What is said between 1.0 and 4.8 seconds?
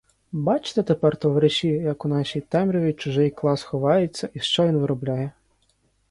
товариші, як у нашій темряві чужий клас ховається і що він